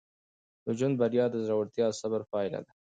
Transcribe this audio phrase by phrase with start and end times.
[0.65, 2.71] د ژوند بریا د زړورتیا او صبر پایله ده.